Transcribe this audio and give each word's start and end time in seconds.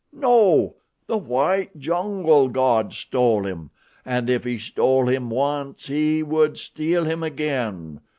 No, 0.11 0.77
the 1.05 1.19
white 1.19 1.77
jungle 1.77 2.49
god 2.49 2.91
stole 2.91 3.43
him, 3.45 3.69
and 4.03 4.31
if 4.31 4.43
he 4.45 4.57
stole 4.57 5.07
him 5.07 5.29
once 5.29 5.85
he 5.85 6.23
would 6.23 6.57
steal 6.57 7.05
him 7.05 7.21
again. 7.21 8.01